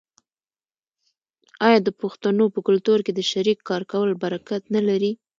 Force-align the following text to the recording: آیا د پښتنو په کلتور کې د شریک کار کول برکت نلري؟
آیا 1.67 1.79
د 1.83 1.89
پښتنو 2.01 2.45
په 2.53 2.59
کلتور 2.67 2.99
کې 3.05 3.11
د 3.15 3.19
شریک 3.31 3.57
کار 3.69 3.81
کول 3.91 4.09
برکت 4.23 4.63
نلري؟ 4.75 5.11